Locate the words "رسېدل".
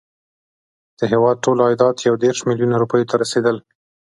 3.23-3.57